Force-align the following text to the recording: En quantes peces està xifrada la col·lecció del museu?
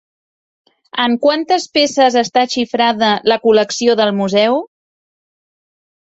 En 1.01 1.17
quantes 1.25 1.67
peces 1.77 2.17
està 2.21 2.45
xifrada 2.53 3.09
la 3.33 3.37
col·lecció 3.43 3.95
del 3.99 4.13
museu? 4.21 4.57